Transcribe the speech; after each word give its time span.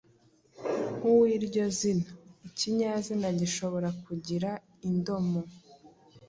nk’uw’iryo 0.95 1.65
zina. 1.77 2.09
Ikinyazina 2.47 3.27
gishobora 3.39 3.89
kugira 4.03 4.49
indomo, 4.87 5.41